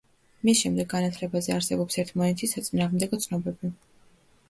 [0.47, 3.77] მის შემდეგ განათლებაზე არსებობს ერთმანეთის საწინააღმდეგო ცნობები.